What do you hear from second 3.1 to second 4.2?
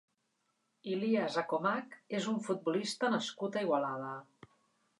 nascut a Igualada.